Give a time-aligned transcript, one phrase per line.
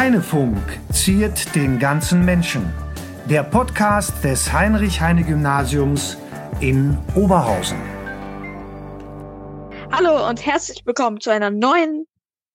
[0.00, 0.56] Heinefunk
[0.94, 2.72] ziert den ganzen Menschen.
[3.26, 6.16] Der Podcast des Heinrich-Heine-Gymnasiums
[6.60, 7.76] in Oberhausen.
[9.92, 12.06] Hallo und herzlich willkommen zu einer neuen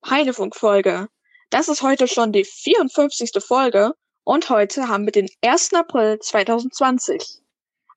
[0.10, 1.07] Heinefunk-Folge.
[1.52, 3.29] Das ist heute schon die 54.
[3.43, 3.91] Folge
[4.23, 5.75] und heute haben wir den 1.
[5.75, 7.41] April 2020.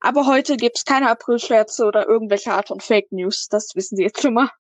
[0.01, 4.21] Aber heute gibt's keine Aprilscherze oder irgendwelche Art von Fake News, das wissen Sie jetzt
[4.21, 4.51] schon mal.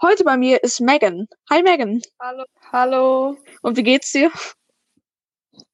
[0.00, 1.26] Heute bei mir ist Megan.
[1.50, 2.00] Hi Megan.
[2.20, 2.44] Hallo.
[2.70, 3.36] Hallo.
[3.62, 4.30] Und wie geht's dir?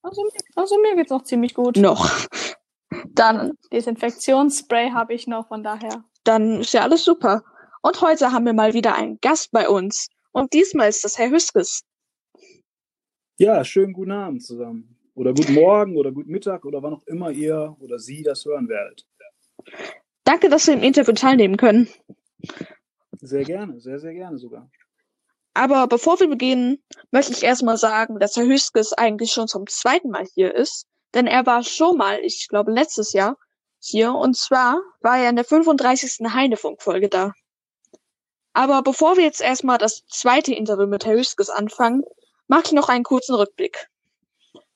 [0.01, 0.23] Also,
[0.57, 1.77] also mir geht's noch ziemlich gut.
[1.77, 2.11] Noch.
[3.11, 3.53] Dann.
[3.71, 6.05] Desinfektionsspray habe ich noch, von daher.
[6.25, 7.45] Dann ist ja alles super.
[7.83, 10.09] Und heute haben wir mal wieder einen Gast bei uns.
[10.33, 11.83] Und diesmal ist das Herr Hüskes.
[13.39, 14.99] Ja, schönen guten Abend zusammen.
[15.15, 18.71] Oder guten Morgen oder guten Mittag oder wann auch immer ihr oder Sie das hören
[18.71, 19.07] werdet.
[20.25, 21.89] Danke, dass Sie im Interview teilnehmen können.
[23.27, 24.71] Sehr gerne, sehr, sehr gerne sogar.
[25.55, 30.11] Aber bevor wir beginnen, möchte ich erstmal sagen, dass Herr Hüskes eigentlich schon zum zweiten
[30.11, 30.87] Mal hier ist.
[31.15, 33.39] Denn er war schon mal, ich glaube letztes Jahr,
[33.79, 34.13] hier.
[34.13, 36.33] Und zwar war er in der 35.
[36.35, 37.33] Heinefunk-Folge da.
[38.53, 42.03] Aber bevor wir jetzt erstmal das zweite Interview mit Herr Hüskes anfangen,
[42.47, 43.89] mache ich noch einen kurzen Rückblick.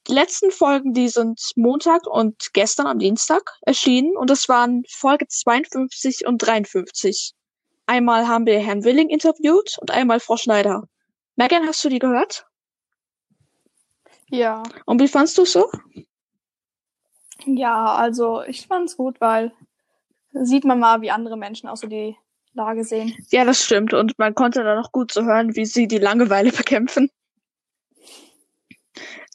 [0.07, 5.27] Die letzten Folgen, die sind Montag und gestern am Dienstag erschienen und das waren Folge
[5.29, 7.35] 52 und 53.
[7.89, 10.83] Einmal haben wir Herrn Willing interviewt und einmal Frau Schneider.
[11.36, 12.47] Megan, hast du die gehört?
[14.28, 14.62] Ja.
[14.84, 15.70] Und wie fandst du so?
[17.47, 19.53] Ja, also ich fand's gut, weil
[20.34, 22.14] sieht man mal, wie andere Menschen auch so die
[22.53, 23.17] Lage sehen.
[23.30, 23.95] Ja, das stimmt.
[23.95, 27.11] Und man konnte da noch gut so hören, wie sie die Langeweile bekämpfen.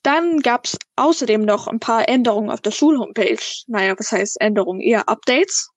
[0.03, 3.63] Dann gab's außerdem noch ein paar Änderungen auf der Schulhomepage.
[3.65, 4.79] Naja, was heißt Änderungen?
[4.79, 5.72] Eher Updates.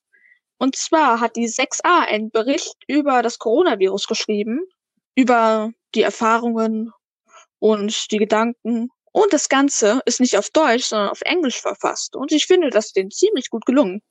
[0.58, 4.60] Und zwar hat die 6a einen Bericht über das Coronavirus geschrieben,
[5.14, 6.92] über die Erfahrungen
[7.58, 8.89] und die Gedanken.
[9.12, 12.16] Und das Ganze ist nicht auf Deutsch, sondern auf Englisch verfasst.
[12.16, 14.02] Und ich finde das denen ziemlich gut gelungen.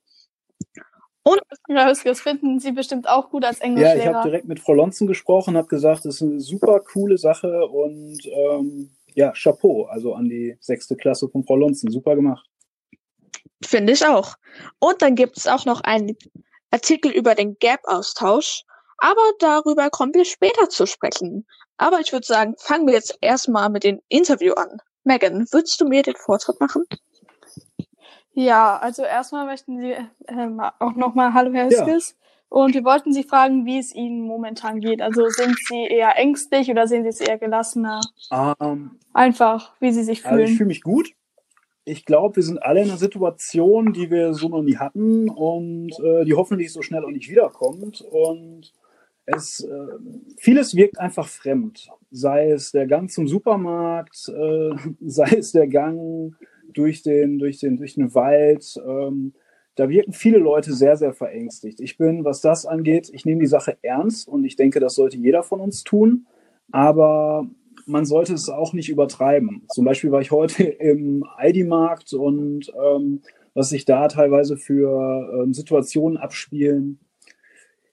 [1.22, 3.96] Und ja, das finden Sie bestimmt auch gut als Englischlehrer.
[3.96, 7.18] Ja, ich habe direkt mit Frau Lonzen gesprochen, habe gesagt, das ist eine super coole
[7.18, 12.48] Sache und ähm, ja, Chapeau, also an die sechste Klasse von Frau Lonzen, super gemacht.
[13.64, 14.34] Finde ich auch.
[14.78, 16.16] Und dann gibt es auch noch einen
[16.70, 18.64] Artikel über den Gap-Austausch,
[18.98, 21.46] aber darüber kommen wir später zu sprechen.
[21.78, 24.78] Aber ich würde sagen, fangen wir jetzt erstmal mit dem Interview an.
[25.04, 26.84] Megan, würdest du mir den Vortritt machen?
[28.32, 29.94] Ja, also erstmal möchten Sie
[30.28, 32.10] ähm, auch nochmal Hallo Herr Hiskes.
[32.10, 32.16] Ja.
[32.48, 35.02] Und wir wollten Sie fragen, wie es Ihnen momentan geht.
[35.02, 38.00] Also sind Sie eher ängstlich oder sehen Sie es eher gelassener?
[38.30, 40.40] Um, ähm, Einfach, wie Sie sich fühlen.
[40.40, 41.08] Also ich fühle mich gut
[41.88, 45.92] ich glaube, wir sind alle in einer Situation, die wir so noch nie hatten und
[46.00, 48.00] äh, die hoffentlich so schnell auch nicht wiederkommt.
[48.00, 48.74] Und
[49.24, 49.86] es äh,
[50.36, 51.88] vieles wirkt einfach fremd.
[52.10, 54.70] Sei es der Gang zum Supermarkt, äh,
[55.06, 56.34] sei es der Gang
[56.74, 58.80] durch den, durch den, durch den Wald.
[58.84, 59.34] Ähm,
[59.76, 61.78] da wirken viele Leute sehr, sehr verängstigt.
[61.78, 65.18] Ich bin, was das angeht, ich nehme die Sache ernst und ich denke, das sollte
[65.18, 66.26] jeder von uns tun.
[66.72, 67.48] Aber
[67.86, 69.64] man sollte es auch nicht übertreiben.
[69.72, 73.22] Zum Beispiel war ich heute im ID-Markt und ähm,
[73.54, 77.00] was sich da teilweise für ähm, Situationen abspielen.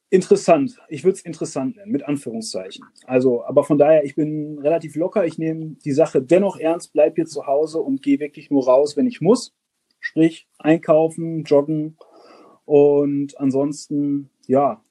[0.10, 0.78] Interessant.
[0.90, 2.86] Ich würde es interessant nennen, mit Anführungszeichen.
[3.06, 5.26] Also, aber von daher, ich bin relativ locker.
[5.26, 8.96] Ich nehme die Sache dennoch ernst, bleib hier zu Hause und gehe wirklich nur raus,
[8.98, 9.56] wenn ich muss.
[10.00, 11.98] Sprich, einkaufen, joggen.
[12.66, 14.84] Und ansonsten, ja,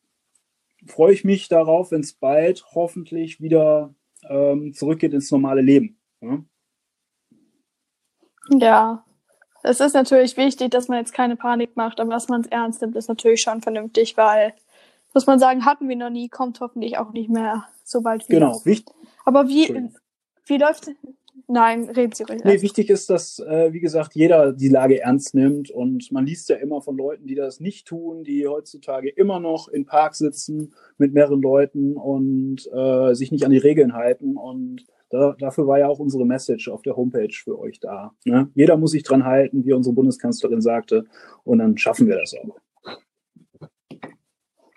[0.86, 3.94] freue ich mich darauf, wenn es bald hoffentlich wieder
[4.28, 5.98] ähm, zurückgeht ins normale Leben.
[6.20, 6.44] Ja?
[8.50, 9.04] ja,
[9.62, 12.82] es ist natürlich wichtig, dass man jetzt keine Panik macht, aber dass man es ernst
[12.82, 14.54] nimmt, ist natürlich schon vernünftig, weil,
[15.14, 18.40] muss man sagen, hatten wir noch nie, kommt hoffentlich auch nicht mehr so bald wieder.
[18.40, 18.94] Genau, wichtig.
[19.24, 19.90] Aber wie,
[20.46, 20.90] wie läuft,
[21.48, 22.42] Nein, reden Sie ruhig.
[22.44, 25.70] Nee, wichtig ist, dass, äh, wie gesagt, jeder die Lage ernst nimmt.
[25.70, 29.68] Und man liest ja immer von Leuten, die das nicht tun, die heutzutage immer noch
[29.68, 34.36] im Park sitzen mit mehreren Leuten und äh, sich nicht an die Regeln halten.
[34.36, 38.12] Und da, dafür war ja auch unsere Message auf der Homepage für euch da.
[38.24, 38.50] Ne?
[38.54, 41.04] Jeder muss sich dran halten, wie unsere Bundeskanzlerin sagte.
[41.44, 42.56] Und dann schaffen wir das auch.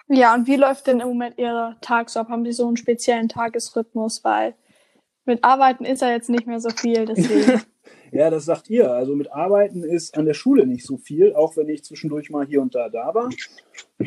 [0.07, 2.29] Ja, und wie läuft denn im Moment Ihr Tag so ab?
[2.29, 4.23] Haben Sie so einen speziellen Tagesrhythmus?
[4.23, 4.55] Weil
[5.25, 7.61] mit Arbeiten ist ja jetzt nicht mehr so viel, deswegen.
[8.11, 8.91] ja, das sagt ihr.
[8.91, 12.45] Also mit Arbeiten ist an der Schule nicht so viel, auch wenn ich zwischendurch mal
[12.45, 13.29] hier und da da war.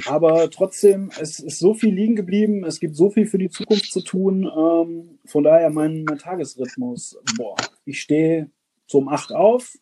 [0.07, 3.93] Aber trotzdem, es ist so viel liegen geblieben, es gibt so viel für die Zukunft
[3.93, 4.45] zu tun.
[4.45, 7.19] Ähm, von daher mein, mein Tagesrhythmus.
[7.37, 8.51] Boah, ich stehe
[8.87, 9.77] so um acht auf,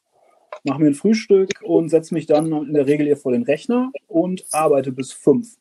[0.64, 3.92] mache mir ein Frühstück und setze mich dann in der Regel hier vor den Rechner
[4.08, 5.56] und arbeite bis fünf.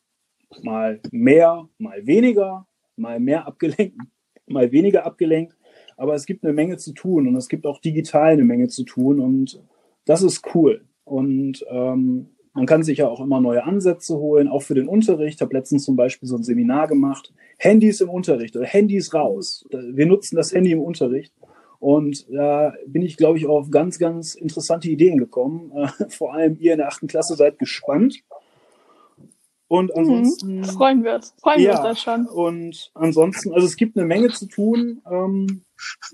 [0.62, 3.98] Mal mehr, mal weniger, mal mehr abgelenkt,
[4.46, 5.56] mal weniger abgelenkt.
[5.96, 8.84] Aber es gibt eine Menge zu tun und es gibt auch digital eine Menge zu
[8.84, 9.62] tun und
[10.04, 10.84] das ist cool.
[11.04, 15.36] Und ähm, man kann sich ja auch immer neue Ansätze holen, auch für den Unterricht.
[15.36, 17.32] Ich habe letztens zum Beispiel so ein Seminar gemacht.
[17.58, 19.66] Handys im Unterricht oder Handys raus.
[19.70, 21.34] Wir nutzen das Handy im Unterricht.
[21.78, 25.70] Und da bin ich, glaube ich, auf ganz, ganz interessante Ideen gekommen.
[26.08, 28.22] Vor allem ihr in der achten Klasse seid gespannt.
[29.68, 29.98] Und mhm.
[29.98, 30.56] ansonsten.
[30.60, 30.64] Mhm.
[30.64, 31.34] Freuen wir uns.
[31.38, 32.26] Freuen ja, wir uns da schon.
[32.26, 35.02] Und ansonsten, also es gibt eine Menge zu tun.
[35.10, 35.62] Ähm,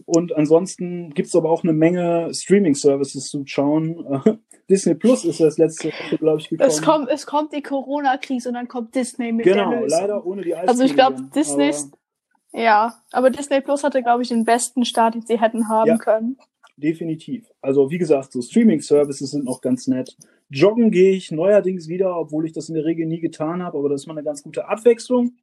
[0.07, 4.23] und ansonsten gibt es aber auch eine Menge Streaming-Services zu schauen.
[4.71, 6.71] Disney Plus ist das letzte glaube ich, gekommen.
[6.71, 10.01] Es kommt, es kommt die Corona-Krise und dann kommt Disney mit genau, der Lösung.
[10.01, 14.29] leider ohne die Also ich glaube, Disney, aber, ja, aber Disney Plus hatte, glaube ich,
[14.29, 16.39] den besten Start, den sie hätten haben ja, können.
[16.77, 17.51] Definitiv.
[17.61, 20.17] Also wie gesagt, so Streaming-Services sind noch ganz nett.
[20.49, 23.89] Joggen gehe ich neuerdings wieder, obwohl ich das in der Regel nie getan habe, aber
[23.89, 25.37] das ist mal eine ganz gute Abwechslung.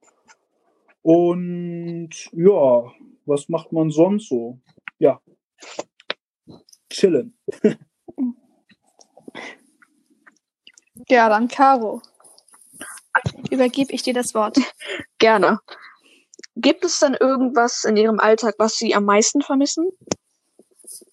[1.01, 2.91] Und ja,
[3.25, 4.59] was macht man sonst so?
[4.97, 5.21] Ja,
[6.89, 7.37] chillen.
[11.07, 12.01] Ja, dann Caro.
[13.49, 14.57] Übergebe ich dir das Wort.
[15.17, 15.59] Gerne.
[16.55, 19.89] Gibt es denn irgendwas in Ihrem Alltag, was Sie am meisten vermissen?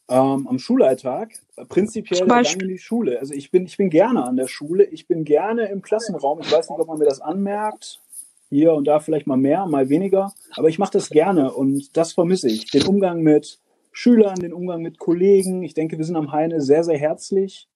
[0.09, 1.33] Ähm, am Schulalltag
[1.69, 3.19] prinzipiell dann in die Schule.
[3.19, 4.85] Also ich bin, ich bin gerne an der Schule.
[4.85, 6.41] Ich bin gerne im Klassenraum.
[6.41, 8.01] Ich weiß nicht, ob man mir das anmerkt.
[8.49, 10.33] Hier und da vielleicht mal mehr, mal weniger.
[10.57, 12.71] Aber ich mache das gerne und das vermisse ich.
[12.71, 13.61] Den Umgang mit
[13.93, 15.63] Schülern, den Umgang mit Kollegen.
[15.63, 17.69] Ich denke, wir sind am Heine sehr, sehr herzlich.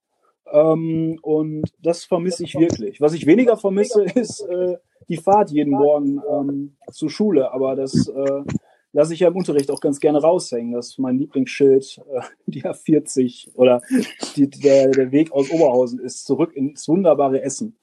[0.52, 3.00] Ähm, und das vermisse ich wirklich.
[3.00, 4.76] Was ich weniger vermisse, ist äh,
[5.08, 7.52] die Fahrt jeden Morgen ähm, zur Schule.
[7.52, 8.42] Aber das äh,
[8.92, 10.72] lasse ich ja im Unterricht auch ganz gerne raushängen.
[10.72, 13.82] Das ist mein Lieblingsschild, äh, die A40 oder
[14.36, 17.76] die, der, der Weg aus Oberhausen ist zurück ins wunderbare Essen.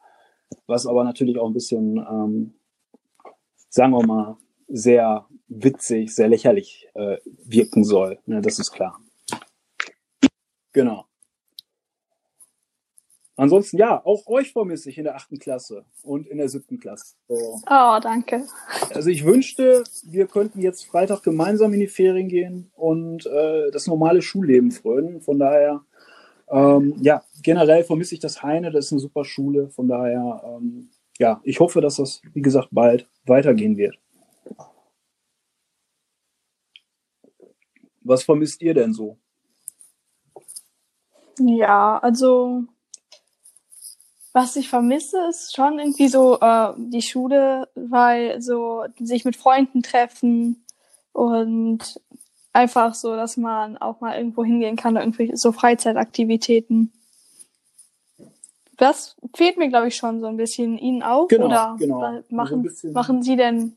[0.66, 2.54] Was aber natürlich auch ein bisschen, ähm,
[3.70, 4.38] sagen wir mal,
[4.68, 8.20] sehr witzig, sehr lächerlich äh, wirken soll.
[8.26, 9.00] Ne, das ist klar.
[10.74, 11.06] Genau.
[13.40, 17.16] Ansonsten ja, auch euch vermisse ich in der achten Klasse und in der siebten Klasse.
[17.28, 17.62] So.
[17.70, 18.48] Oh, danke.
[18.92, 23.86] Also ich wünschte, wir könnten jetzt Freitag gemeinsam in die Ferien gehen und äh, das
[23.86, 25.22] normale Schulleben frönen.
[25.22, 25.82] Von daher,
[26.50, 29.70] ähm, ja, generell vermisse ich das Heine, das ist eine super Schule.
[29.70, 33.98] Von daher, ähm, ja, ich hoffe, dass das, wie gesagt, bald weitergehen wird.
[38.02, 39.18] Was vermisst ihr denn so?
[41.40, 42.64] Ja, also
[44.38, 49.82] was ich vermisse, ist schon irgendwie so äh, die Schule, weil so sich mit Freunden
[49.82, 50.64] treffen
[51.12, 52.00] und
[52.54, 56.94] einfach so, dass man auch mal irgendwo hingehen kann, irgendwie so Freizeitaktivitäten.
[58.78, 60.78] Das fehlt mir, glaube ich, schon so ein bisschen.
[60.78, 61.28] Ihnen auch?
[61.28, 62.22] Genau, Oder genau.
[62.30, 63.76] machen, so machen Sie denn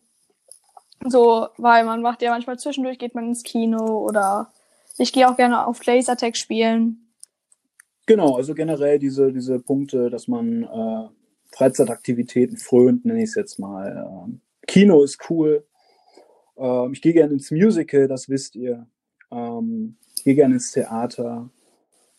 [1.07, 4.53] so, weil man macht ja manchmal zwischendurch, geht man ins Kino oder
[4.99, 7.11] ich gehe auch gerne auf Lasertag spielen.
[8.07, 11.09] Genau, also generell diese, diese Punkte, dass man äh,
[11.53, 14.07] Freizeitaktivitäten frönt, nenne ich es jetzt mal.
[14.27, 15.65] Ähm, Kino ist cool.
[16.57, 18.87] Ähm, ich gehe gerne ins Musical, das wisst ihr.
[19.31, 21.49] Ähm, ich gehe gerne ins Theater.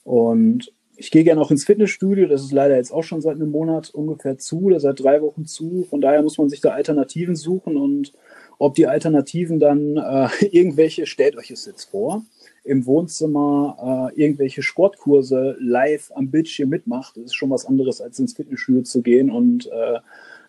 [0.03, 2.27] Und ich gehe gerne auch ins Fitnessstudio.
[2.27, 5.47] Das ist leider jetzt auch schon seit einem Monat ungefähr zu oder seit drei Wochen
[5.47, 5.87] zu.
[5.89, 7.75] Von daher muss man sich da Alternativen suchen.
[7.75, 8.13] Und
[8.59, 12.23] ob die Alternativen dann äh, irgendwelche, stellt euch es jetzt vor,
[12.63, 18.19] im Wohnzimmer äh, irgendwelche Sportkurse live am Bildschirm mitmacht, das ist schon was anderes, als
[18.19, 19.99] ins Fitnessstudio zu gehen und äh,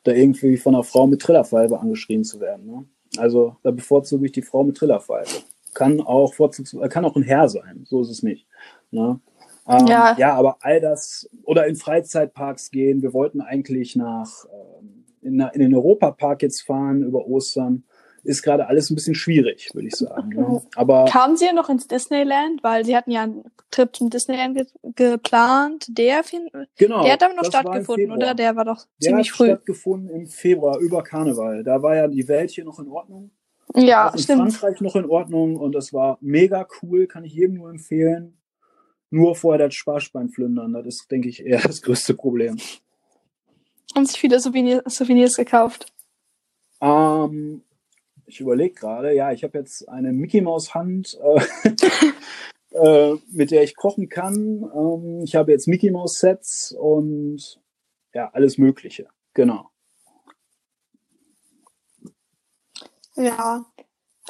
[0.05, 2.67] da irgendwie von einer Frau mit Trillerpfeife angeschrien zu werden.
[2.67, 2.85] Ne?
[3.17, 5.45] Also da bevorzuge ich die Frau mit Trillerpfeife.
[5.73, 8.47] Kann auch, äh, kann auch ein Herr sein, so ist es nicht.
[8.91, 9.19] Ne?
[9.69, 10.17] Ähm, ja.
[10.19, 15.61] ja, aber all das, oder in Freizeitparks gehen, wir wollten eigentlich nach ähm, in, in
[15.61, 17.85] den Europapark jetzt fahren über Ostern
[18.25, 20.29] ist gerade alles ein bisschen schwierig, würde ich sagen.
[20.29, 20.63] Ne?
[20.77, 24.57] Aber kamen Sie ja noch ins Disneyland, weil Sie hatten ja einen Trip zum Disneyland
[24.57, 25.87] ge geplant.
[25.89, 26.23] Der,
[26.77, 28.35] genau, der hat aber noch stattgefunden, oder?
[28.35, 29.47] Der war doch der ziemlich hat früh.
[29.47, 31.65] stattgefunden im Februar über Karneval.
[31.65, 33.31] Da war ja die Welt hier noch in Ordnung.
[33.75, 34.53] Ja, auch in stimmt.
[34.55, 38.39] Frankreich noch in Ordnung und das war mega cool, kann ich jedem nur empfehlen.
[39.13, 42.57] Nur vorher das Sparschwein flündern, das ist, denke ich, eher das größte Problem.
[43.95, 45.93] Haben sich viele Souvenirs, Souvenirs gekauft?
[46.81, 47.63] Ähm,
[48.25, 51.71] ich überlege gerade, ja, ich habe jetzt eine Mickey Maus Hand, äh,
[52.71, 54.65] äh, mit der ich kochen kann.
[54.75, 57.61] Ähm, ich habe jetzt Mickey Maus Sets und
[58.15, 59.09] ja, alles Mögliche.
[59.35, 59.69] Genau.
[63.15, 63.67] Ja.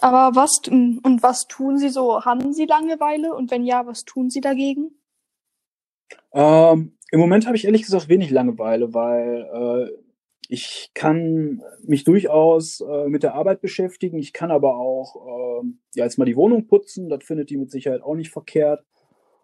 [0.02, 2.24] Aber was und was tun Sie so?
[2.24, 3.34] Haben Sie Langeweile?
[3.34, 4.90] Und wenn ja, was tun Sie dagegen?
[6.32, 10.02] Ähm, Im Moment habe ich ehrlich gesagt wenig Langeweile, weil äh,
[10.48, 14.18] ich kann mich durchaus äh, mit der Arbeit beschäftigen.
[14.18, 17.08] Ich kann aber auch äh, ja, jetzt mal die Wohnung putzen.
[17.08, 18.84] Das findet die mit Sicherheit auch nicht verkehrt.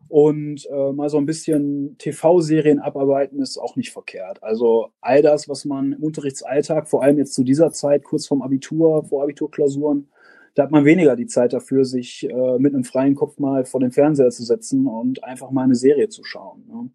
[0.09, 4.43] Und äh, mal so ein bisschen TV-Serien abarbeiten ist auch nicht verkehrt.
[4.43, 8.43] Also all das, was man im Unterrichtsalltag, vor allem jetzt zu dieser Zeit, kurz vorm
[8.43, 10.09] Abitur, vor Abiturklausuren,
[10.59, 13.79] da hat man weniger die Zeit dafür, sich äh, mit einem freien Kopf mal vor
[13.79, 16.65] den Fernseher zu setzen und einfach mal eine Serie zu schauen.
[16.67, 16.91] Ne?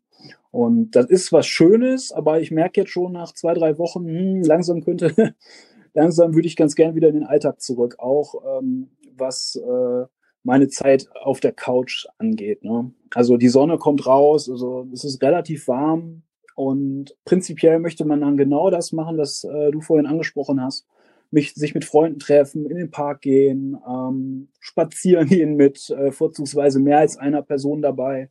[0.51, 4.41] Und das ist was Schönes, aber ich merke jetzt schon nach zwei, drei Wochen, hm,
[4.41, 5.13] langsam könnte,
[5.93, 10.05] langsam würde ich ganz gern wieder in den Alltag zurück, auch ähm, was äh,
[10.43, 12.65] meine Zeit auf der Couch angeht.
[12.65, 12.91] Ne?
[13.15, 16.23] Also die Sonne kommt raus, also es ist relativ warm
[16.55, 20.85] und prinzipiell möchte man dann genau das machen, was äh, du vorhin angesprochen hast.
[21.33, 26.79] Mich, sich mit Freunden treffen, in den Park gehen, ähm, spazieren gehen mit äh, vorzugsweise
[26.79, 28.29] mehr als einer Person dabei.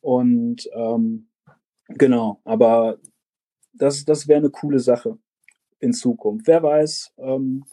[0.00, 1.28] Und ähm,
[1.88, 2.98] genau, aber
[3.72, 5.16] das, das wäre eine coole Sache
[5.80, 6.46] in Zukunft.
[6.46, 7.64] Wer weiß, ähm,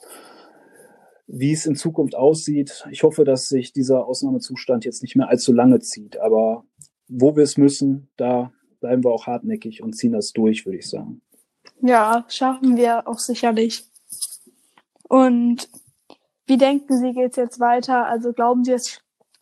[1.28, 2.86] wie es in Zukunft aussieht.
[2.92, 6.18] Ich hoffe, dass sich dieser Ausnahmezustand jetzt nicht mehr allzu lange zieht.
[6.18, 6.66] Aber
[7.08, 10.90] wo wir es müssen, da bleiben wir auch hartnäckig und ziehen das durch, würde ich
[10.90, 11.22] sagen.
[11.82, 13.86] Ja, schaffen wir auch sicherlich.
[15.12, 15.68] Und
[16.46, 18.06] wie denken Sie, geht es jetzt weiter?
[18.06, 18.77] Also glauben Sie,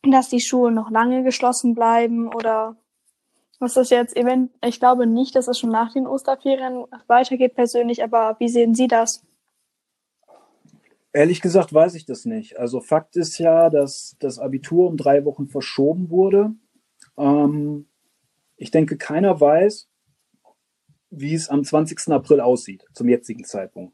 [0.02, 2.76] dass die Schulen noch lange geschlossen bleiben oder
[3.60, 4.52] was das jetzt event?
[4.66, 8.88] Ich glaube nicht, dass es schon nach den Osterferien weitergeht persönlich, aber wie sehen Sie
[8.88, 9.24] das?
[11.14, 12.58] Ehrlich gesagt weiß ich das nicht.
[12.58, 16.56] Also Fakt ist ja, dass das Abitur um drei Wochen verschoben wurde.
[17.16, 17.86] Ähm,
[18.58, 19.88] ich denke, keiner weiß,
[21.12, 22.12] wie es am 20.
[22.12, 23.94] April aussieht, zum jetzigen Zeitpunkt.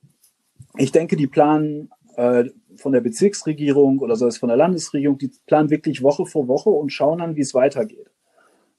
[0.77, 5.31] Ich denke, die planen äh, von der Bezirksregierung oder sei es von der Landesregierung, die
[5.45, 8.11] planen wirklich Woche vor Woche und schauen dann, wie es weitergeht.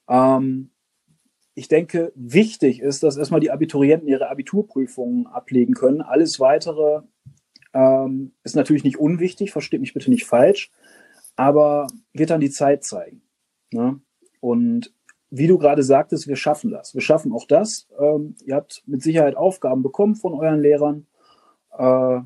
[0.07, 0.69] Ähm,
[1.55, 6.01] ich denke, wichtig ist, dass erstmal die Abiturienten ihre Abiturprüfungen ablegen können.
[6.01, 7.01] Alles weitere
[7.73, 10.71] ähm, ist natürlich nicht unwichtig, versteht mich bitte nicht falsch,
[11.35, 13.23] aber wird dann die Zeit zeigen.
[13.71, 13.99] Ne?
[14.39, 14.93] Und
[15.29, 16.93] wie du gerade sagtest, wir schaffen das.
[16.93, 17.87] Wir schaffen auch das.
[17.99, 21.07] Ähm, ihr habt mit Sicherheit Aufgaben bekommen von euren Lehrern.
[21.77, 22.21] Äh,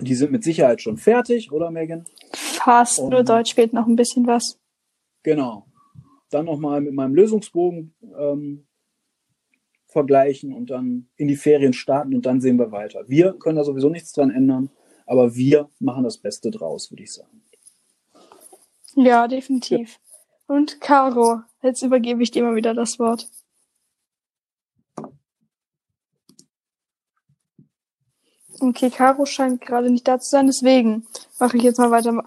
[0.00, 2.04] die sind mit Sicherheit schon fertig, oder Megan?
[2.32, 4.58] Fast, Und, nur Deutsch fehlt noch ein bisschen was.
[5.22, 5.66] Genau.
[6.30, 8.66] Dann nochmal mit meinem Lösungsbogen ähm,
[9.86, 13.08] vergleichen und dann in die Ferien starten und dann sehen wir weiter.
[13.08, 14.70] Wir können da sowieso nichts dran ändern,
[15.06, 17.42] aber wir machen das Beste draus, würde ich sagen.
[18.94, 19.98] Ja, definitiv.
[20.48, 20.56] Ja.
[20.56, 23.28] Und Caro, jetzt übergebe ich dir mal wieder das Wort.
[28.60, 31.06] Okay, Caro scheint gerade nicht da zu sein, deswegen
[31.38, 32.24] mache ich jetzt mal weiter.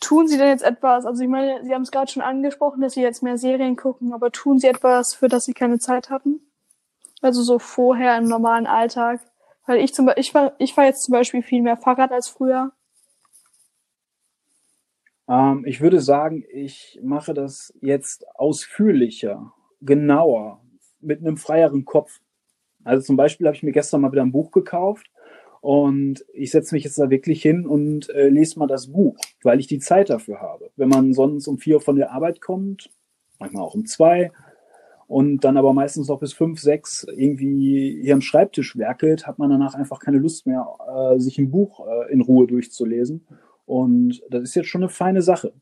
[0.00, 1.04] Tun Sie denn jetzt etwas?
[1.04, 4.12] Also ich meine, Sie haben es gerade schon angesprochen, dass Sie jetzt mehr Serien gucken,
[4.12, 6.40] aber tun Sie etwas, für das Sie keine Zeit hatten?
[7.20, 9.20] Also so vorher im normalen Alltag.
[9.66, 12.28] Weil ich zum Beispiel, ich fahr, ich fahr jetzt zum Beispiel viel mehr Fahrrad als
[12.28, 12.72] früher.
[15.28, 20.62] Ähm, ich würde sagen, ich mache das jetzt ausführlicher, genauer,
[21.00, 22.20] mit einem freieren Kopf.
[22.82, 25.10] Also zum Beispiel habe ich mir gestern mal wieder ein Buch gekauft
[25.60, 29.60] und ich setze mich jetzt da wirklich hin und äh, lese mal das Buch, weil
[29.60, 30.70] ich die Zeit dafür habe.
[30.76, 32.90] Wenn man sonst um vier von der Arbeit kommt,
[33.38, 34.30] manchmal auch um zwei,
[35.08, 39.48] und dann aber meistens noch bis fünf, sechs irgendwie hier am Schreibtisch werkelt, hat man
[39.48, 43.26] danach einfach keine Lust mehr, äh, sich ein Buch äh, in Ruhe durchzulesen.
[43.64, 45.54] Und das ist jetzt schon eine feine Sache.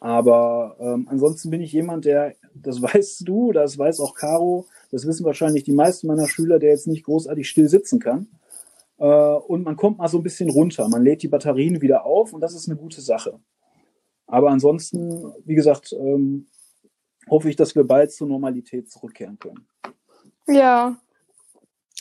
[0.00, 5.06] Aber ähm, ansonsten bin ich jemand, der, das weißt du, das weiß auch Caro, das
[5.06, 8.28] wissen wahrscheinlich die meisten meiner Schüler, der jetzt nicht großartig still sitzen kann.
[8.98, 12.32] Äh, und man kommt mal so ein bisschen runter, man lädt die Batterien wieder auf
[12.32, 13.40] und das ist eine gute Sache.
[14.26, 16.46] Aber ansonsten, wie gesagt, ähm,
[17.30, 19.66] hoffe ich, dass wir bald zur Normalität zurückkehren können.
[20.46, 20.96] Ja,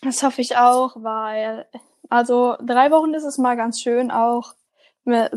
[0.02, 1.66] das hoffe ich auch, weil
[2.10, 4.54] also drei Wochen ist es mal ganz schön, auch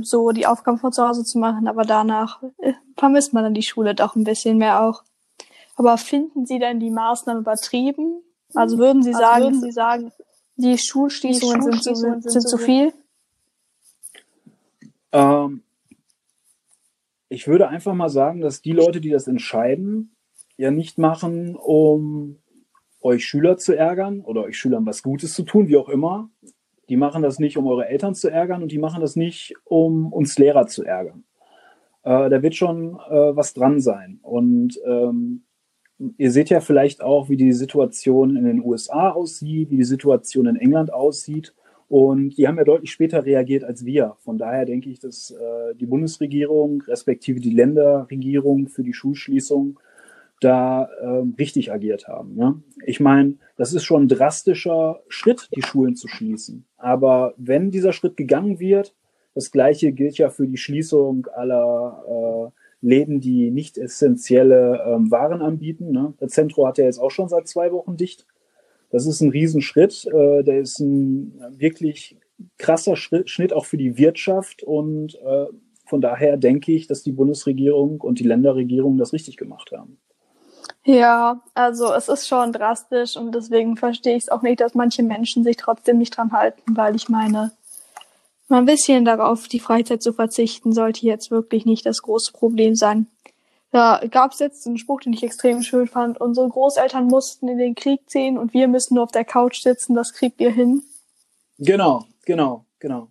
[0.01, 3.63] so die Aufgaben von zu Hause zu machen, aber danach äh, vermisst man dann die
[3.63, 5.05] Schule doch ein bisschen mehr auch.
[5.77, 8.23] Aber finden Sie denn die Maßnahmen übertrieben?
[8.55, 10.13] Also würden Sie also sagen, würden Sie sagen,
[10.61, 12.93] die Schulschließungen, die Schulschließungen sind, sind, sind, zu viel?
[15.13, 15.63] Ähm,
[17.29, 20.15] ich würde einfach mal sagen, dass die Leute, die das entscheiden,
[20.57, 22.37] ja nicht machen, um
[23.01, 26.29] euch Schüler zu ärgern oder euch Schülern was Gutes zu tun, wie auch immer.
[26.89, 30.13] Die machen das nicht, um eure Eltern zu ärgern und die machen das nicht, um
[30.13, 31.25] uns Lehrer zu ärgern.
[32.03, 34.19] Äh, da wird schon äh, was dran sein.
[34.23, 35.45] Und ähm,
[36.17, 40.47] ihr seht ja vielleicht auch, wie die Situation in den USA aussieht, wie die Situation
[40.47, 41.55] in England aussieht.
[41.89, 44.15] Und die haben ja deutlich später reagiert als wir.
[44.21, 49.79] Von daher denke ich, dass äh, die Bundesregierung respektive die Länderregierung für die Schulschließung
[50.41, 52.35] da äh, richtig agiert haben.
[52.35, 52.63] Ne?
[52.87, 56.65] Ich meine, das ist schon ein drastischer Schritt, die Schulen zu schließen.
[56.77, 58.95] Aber wenn dieser Schritt gegangen wird,
[59.35, 65.43] das gleiche gilt ja für die Schließung aller äh, Läden, die nicht essentielle ähm, Waren
[65.43, 65.91] anbieten.
[65.91, 66.15] Ne?
[66.19, 68.27] Das Zentrum hat ja jetzt auch schon seit zwei Wochen dicht.
[68.91, 70.07] Das ist ein Riesenschritt.
[70.07, 72.17] Äh, der ist ein wirklich
[72.59, 75.47] krasser Schritt, Schnitt auch für die Wirtschaft und äh,
[75.87, 79.99] von daher denke ich, dass die Bundesregierung und die Länderregierung das richtig gemacht haben.
[80.85, 85.03] Ja, also es ist schon drastisch und deswegen verstehe ich es auch nicht, dass manche
[85.03, 87.53] Menschen sich trotzdem nicht dran halten, weil ich meine,
[88.51, 92.75] mal ein bisschen darauf, die Freizeit zu verzichten, sollte jetzt wirklich nicht das große Problem
[92.75, 93.07] sein.
[93.71, 96.21] Da gab es jetzt einen Spruch, den ich extrem schön fand.
[96.21, 99.95] Unsere Großeltern mussten in den Krieg ziehen und wir müssen nur auf der Couch sitzen,
[99.95, 100.83] das kriegt ihr hin.
[101.59, 103.09] Genau, genau, genau.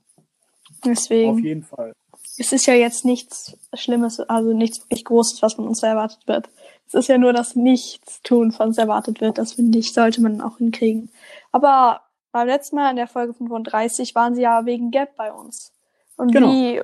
[0.83, 1.31] Deswegen.
[1.31, 1.93] Auf jeden Fall.
[2.37, 6.49] Es ist ja jetzt nichts Schlimmes, also nichts wirklich Großes, was von uns erwartet wird.
[6.87, 9.37] Es ist ja nur das Nichtstun von uns erwartet wird.
[9.37, 11.11] Das finde ich, sollte man auch hinkriegen.
[11.51, 12.01] Aber
[12.31, 15.73] beim letzten Mal in der Folge 35 waren sie ja wegen Gap bei uns.
[16.17, 16.51] Und genau.
[16.51, 16.81] wie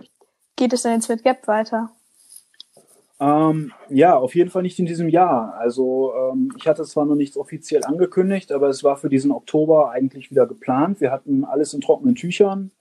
[0.56, 1.92] geht es denn jetzt mit Gap weiter?
[3.20, 5.54] Ähm, ja, auf jeden Fall nicht in diesem Jahr.
[5.56, 9.92] Also ähm, ich hatte zwar noch nichts offiziell angekündigt, aber es war für diesen Oktober
[9.92, 11.00] eigentlich wieder geplant.
[11.00, 12.72] Wir hatten alles in trockenen Tüchern.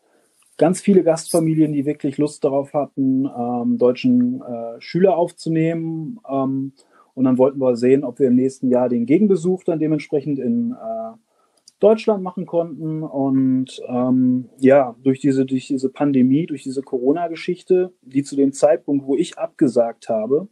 [0.56, 6.20] Ganz viele Gastfamilien, die wirklich Lust darauf hatten, ähm, deutschen äh, Schüler aufzunehmen.
[6.28, 6.72] Ähm,
[7.14, 10.72] und dann wollten wir sehen, ob wir im nächsten Jahr den Gegenbesuch dann dementsprechend in
[10.72, 11.12] äh,
[11.84, 13.02] Deutschland machen konnten.
[13.02, 19.06] Und ähm, ja, durch diese, durch diese Pandemie, durch diese Corona-Geschichte, die zu dem Zeitpunkt,
[19.06, 20.48] wo ich abgesagt habe,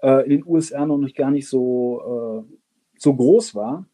[0.00, 2.54] äh, in den USA noch nicht gar nicht so, äh,
[2.98, 3.86] so groß war.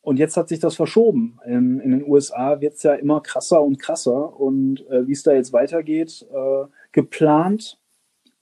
[0.00, 1.38] Und jetzt hat sich das verschoben.
[1.44, 4.40] In, in den USA wird es ja immer krasser und krasser.
[4.40, 7.78] Und äh, wie es da jetzt weitergeht, äh, geplant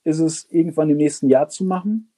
[0.05, 2.09] ist es irgendwann im nächsten Jahr zu machen.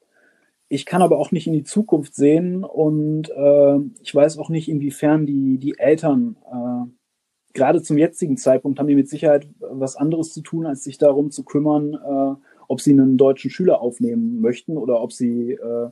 [0.72, 4.70] Ich kann aber auch nicht in die Zukunft sehen und äh, ich weiß auch nicht,
[4.70, 10.32] inwiefern die, die Eltern, äh, gerade zum jetzigen Zeitpunkt, haben die mit Sicherheit was anderes
[10.32, 12.36] zu tun, als sich darum zu kümmern, äh,
[12.68, 15.90] ob sie einen deutschen Schüler aufnehmen möchten oder ob sie äh,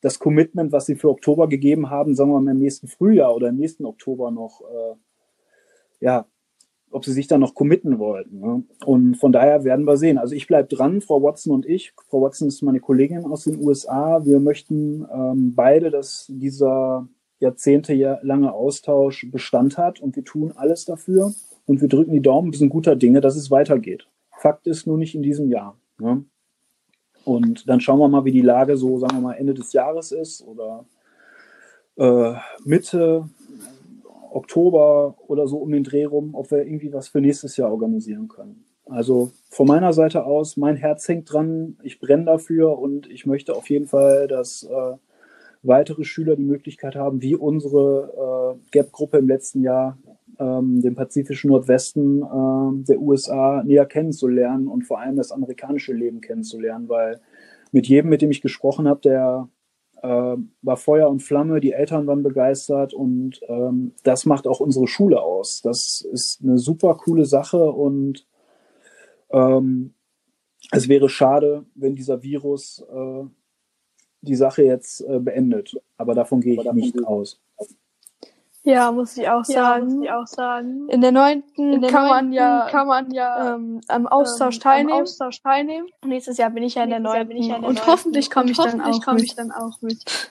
[0.00, 3.48] das Commitment, was sie für Oktober gegeben haben, sagen wir mal im nächsten Frühjahr oder
[3.48, 4.94] im nächsten Oktober noch äh,
[6.04, 6.26] ja,
[6.92, 8.40] ob sie sich da noch committen wollten.
[8.40, 8.62] Ne?
[8.84, 10.18] Und von daher werden wir sehen.
[10.18, 11.92] Also ich bleibe dran, Frau Watson und ich.
[12.08, 14.24] Frau Watson ist meine Kollegin aus den USA.
[14.24, 17.08] Wir möchten ähm, beide, dass dieser
[17.40, 21.34] jahrzehntelange Austausch Bestand hat und wir tun alles dafür
[21.66, 24.06] und wir drücken die Daumen, wir sind guter Dinge, dass es weitergeht.
[24.30, 25.76] Fakt ist nur nicht in diesem Jahr.
[25.98, 26.24] Ne?
[27.24, 30.12] Und dann schauen wir mal, wie die Lage so, sagen wir mal, Ende des Jahres
[30.12, 30.84] ist oder
[31.96, 33.28] äh, Mitte,
[34.34, 38.28] Oktober oder so um den Dreh rum, ob wir irgendwie was für nächstes Jahr organisieren
[38.28, 38.64] können.
[38.86, 43.54] Also von meiner Seite aus, mein Herz hängt dran, ich brenne dafür und ich möchte
[43.54, 44.96] auf jeden Fall, dass äh,
[45.62, 49.98] weitere Schüler die Möglichkeit haben, wie unsere äh, GAP-Gruppe im letzten Jahr,
[50.38, 56.20] ähm, den pazifischen Nordwesten äh, der USA näher kennenzulernen und vor allem das amerikanische Leben
[56.20, 57.20] kennenzulernen, weil
[57.70, 59.48] mit jedem, mit dem ich gesprochen habe, der
[60.02, 65.22] war Feuer und Flamme, die Eltern waren begeistert und ähm, das macht auch unsere Schule
[65.22, 65.62] aus.
[65.62, 68.26] Das ist eine super coole Sache und
[69.30, 69.94] ähm,
[70.72, 73.24] es wäre schade, wenn dieser Virus äh,
[74.22, 75.80] die Sache jetzt äh, beendet.
[75.96, 77.40] Aber davon gehe ich nicht aus.
[78.64, 79.88] Ja, muss ich auch sagen.
[79.88, 80.88] Ja, muss ich auch sagen.
[80.88, 84.98] In der neunten kann, man ja, kann man ja ähm, am Austausch, ähm, teilnehmen.
[84.98, 85.88] am Austausch teilnehmen.
[86.04, 87.42] Nächstes Jahr bin ich ja in der neunten.
[87.42, 90.30] Ja und hoffentlich komme ich, dann auch komm ich dann auch mit.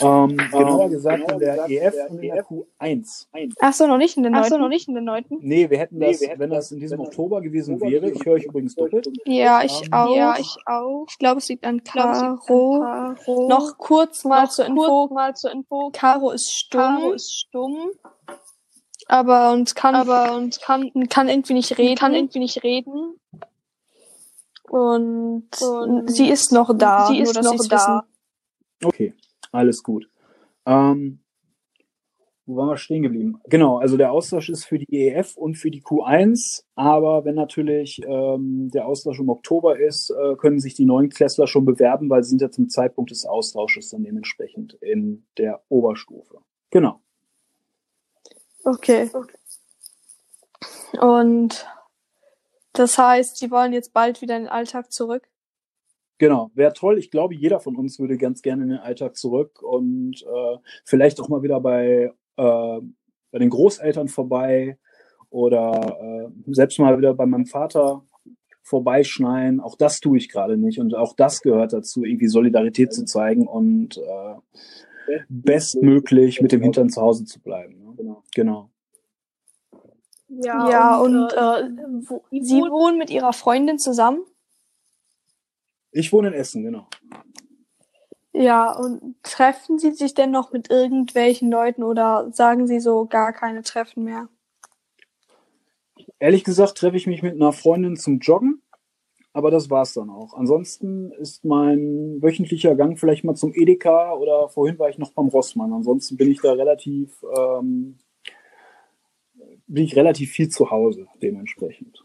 [0.00, 3.26] Ähm, genauer um, gesagt in der EF und in der Q1.
[3.60, 4.40] Ach so, noch nicht in der 9.
[4.42, 5.24] Ach so, noch nicht in der 9.
[5.40, 8.24] Nee, wir hätten das, nee, wir hätten wenn das in diesem Oktober gewesen wäre, ich
[8.24, 9.08] höre euch übrigens doppelt.
[9.24, 10.16] Ja, ich um, auch.
[10.16, 11.06] Ja, ich auch.
[11.08, 12.38] Ich glaube, es liegt an Caro.
[12.46, 13.48] Caro.
[13.48, 15.08] Noch kurz mal noch zur Info.
[15.12, 15.90] mal zur Info.
[15.92, 16.80] Caro ist stumm.
[16.80, 17.90] Caro ist stumm.
[19.06, 21.96] Aber uns kann, aber uns kann, kann irgendwie nicht reden.
[21.96, 23.18] Kann irgendwie nicht reden.
[24.68, 27.06] Und, und sie ist noch da.
[27.06, 27.76] Sie ist noch da.
[27.76, 28.00] Wissen.
[28.84, 29.14] Okay.
[29.52, 30.08] Alles gut.
[30.66, 31.20] Ähm,
[32.50, 33.40] wo waren wir stehen geblieben?
[33.44, 38.00] Genau, also der Austausch ist für die EF und für die Q1, aber wenn natürlich
[38.04, 42.24] ähm, der Austausch im Oktober ist, äh, können sich die neuen Klässler schon bewerben, weil
[42.24, 46.38] sie sind ja zum Zeitpunkt des Austausches dann dementsprechend in der Oberstufe.
[46.70, 47.00] Genau.
[48.64, 49.08] Okay.
[51.00, 51.66] Und
[52.72, 55.29] das heißt, sie wollen jetzt bald wieder in den Alltag zurück?
[56.20, 56.98] Genau, wäre toll.
[56.98, 61.18] Ich glaube, jeder von uns würde ganz gerne in den Alltag zurück und äh, vielleicht
[61.18, 62.80] auch mal wieder bei, äh,
[63.30, 64.76] bei den Großeltern vorbei
[65.30, 68.04] oder äh, selbst mal wieder bei meinem Vater
[68.62, 69.60] vorbeischneien.
[69.60, 70.78] Auch das tue ich gerade nicht.
[70.78, 76.90] Und auch das gehört dazu, irgendwie Solidarität zu zeigen und äh, bestmöglich mit dem Hintern
[76.90, 77.96] zu Hause zu bleiben.
[77.96, 78.16] Ne?
[78.34, 78.68] Genau.
[80.28, 81.70] Ja, ja und, und äh, äh
[82.06, 84.20] wo, Sie wohnen mit Ihrer Freundin zusammen?
[85.92, 86.86] Ich wohne in Essen, genau.
[88.32, 93.32] Ja, und treffen Sie sich denn noch mit irgendwelchen Leuten oder sagen Sie so gar
[93.32, 94.28] keine Treffen mehr?
[96.20, 98.62] Ehrlich gesagt treffe ich mich mit einer Freundin zum Joggen,
[99.32, 100.34] aber das war's dann auch.
[100.34, 105.28] Ansonsten ist mein wöchentlicher Gang vielleicht mal zum Edeka oder vorhin war ich noch beim
[105.28, 105.72] Rossmann.
[105.72, 107.98] Ansonsten bin ich da relativ, ähm,
[109.66, 112.04] bin ich relativ viel zu Hause dementsprechend.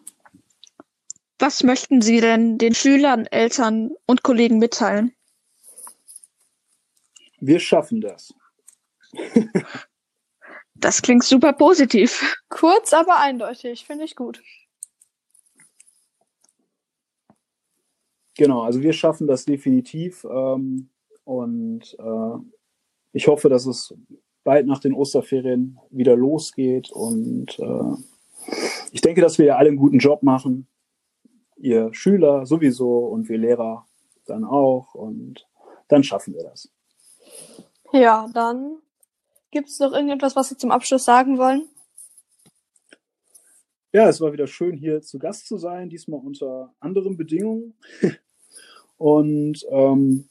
[1.46, 5.14] Was möchten Sie denn den Schülern, Eltern und Kollegen mitteilen?
[7.40, 8.34] Wir schaffen das.
[10.74, 12.36] das klingt super positiv.
[12.50, 13.86] Kurz, aber eindeutig.
[13.86, 14.42] Finde ich gut.
[18.36, 20.26] Genau, also wir schaffen das definitiv.
[20.28, 20.90] Ähm,
[21.26, 22.38] und äh,
[23.14, 23.94] ich hoffe, dass es
[24.44, 26.90] bald nach den Osterferien wieder losgeht.
[26.92, 28.52] Und äh,
[28.92, 30.68] ich denke, dass wir ja alle einen guten Job machen.
[31.58, 33.88] Ihr Schüler sowieso und wir Lehrer
[34.26, 34.94] dann auch.
[34.94, 35.48] Und
[35.88, 36.70] dann schaffen wir das.
[37.92, 38.80] Ja, dann
[39.52, 41.68] gibt es noch irgendetwas, was Sie zum Abschluss sagen wollen?
[43.94, 47.78] Ja, es war wieder schön, hier zu Gast zu sein, diesmal unter anderen Bedingungen.
[48.98, 50.28] Und ähm,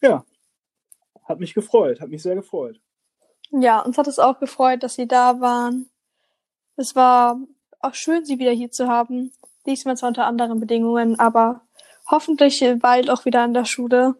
[0.00, 0.24] ja,
[1.24, 2.80] hat mich gefreut, hat mich sehr gefreut.
[3.50, 5.90] Ja, uns hat es auch gefreut, dass Sie da waren.
[6.76, 7.40] Es war
[7.82, 9.32] auch schön, Sie wieder hier zu haben.
[9.66, 11.62] Diesmal zwar unter anderen Bedingungen, aber
[12.10, 14.14] hoffentlich bald auch wieder an der Schule.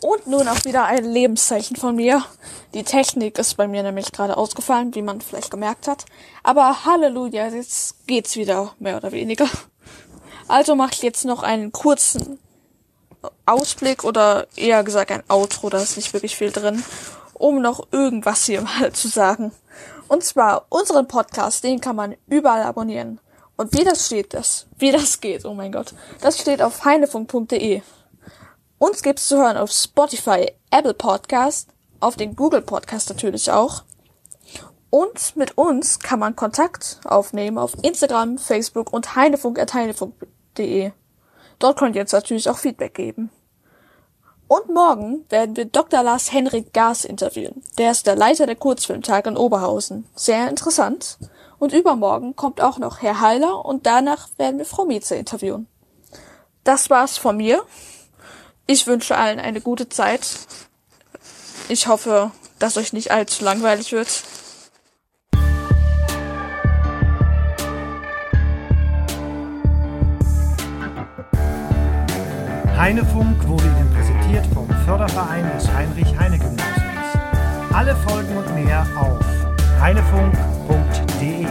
[0.00, 2.24] Und nun auch wieder ein Lebenszeichen von mir.
[2.74, 6.06] Die Technik ist bei mir nämlich gerade ausgefallen, wie man vielleicht gemerkt hat.
[6.42, 9.48] Aber Halleluja, jetzt geht's wieder, mehr oder weniger.
[10.48, 12.40] Also mache ich jetzt noch einen kurzen
[13.46, 16.82] Ausblick oder eher gesagt ein Outro, da ist nicht wirklich viel drin,
[17.34, 19.52] um noch irgendwas hier mal zu sagen.
[20.12, 23.18] Und zwar unseren Podcast, den kann man überall abonnieren.
[23.56, 27.80] Und wie das steht, das, wie das geht, oh mein Gott, das steht auf heinefunk.de.
[28.76, 31.70] Uns gibt's zu hören auf Spotify, Apple Podcast,
[32.00, 33.84] auf den Google Podcast natürlich auch.
[34.90, 40.92] Und mit uns kann man Kontakt aufnehmen auf Instagram, Facebook und heinefunk.heinefunk.de.
[41.58, 43.30] Dort könnt ihr uns natürlich auch Feedback geben.
[44.52, 46.02] Und morgen werden wir Dr.
[46.02, 47.62] Lars Henrik Gas interviewen.
[47.78, 50.04] Der ist der Leiter der Kurzfilmtage in Oberhausen.
[50.14, 51.16] Sehr interessant.
[51.58, 55.68] Und übermorgen kommt auch noch Herr Heiler und danach werden wir Frau Mieze interviewen.
[56.64, 57.62] Das war's von mir.
[58.66, 60.26] Ich wünsche allen eine gute Zeit.
[61.70, 64.22] Ich hoffe, dass euch nicht allzu langweilig wird.
[72.76, 73.71] Heinefunk wurde
[74.32, 77.72] präsentiert vom Förderverein des Heinrich-Heine-Gymnasiums.
[77.72, 79.20] Alle Folgen und mehr auf
[79.80, 81.46] heinefunk.de